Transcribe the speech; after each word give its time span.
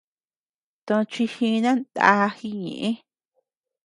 Tochi 0.85 1.25
jinan 1.35 1.79
naa 1.95 2.25
jiñeʼë. 2.37 2.89